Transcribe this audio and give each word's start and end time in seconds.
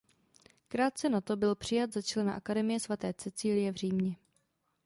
Krátce 0.67 1.09
nato 1.09 1.35
byl 1.37 1.55
přijat 1.55 1.93
za 1.93 2.01
člena 2.01 2.33
Akademie 2.33 2.79
svaté 2.79 3.13
Cecilie 3.13 3.71
v 3.71 3.75
Římě. 3.75 4.15